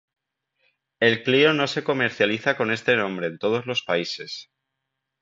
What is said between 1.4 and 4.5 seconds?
no se comercializa con este nombre en todos los países.